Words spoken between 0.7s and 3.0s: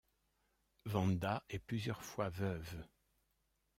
Vanda est plusieurs fois veuves.